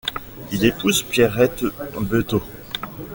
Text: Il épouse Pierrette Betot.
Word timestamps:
Il 0.51 0.65
épouse 0.65 1.03
Pierrette 1.03 1.63
Betot. 1.99 2.41